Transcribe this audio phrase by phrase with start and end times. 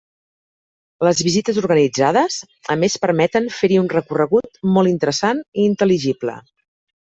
[1.07, 2.39] Les visites organitzades,
[2.75, 6.41] a més, permeten fer-hi un recorregut molt interessant i intel·ligible.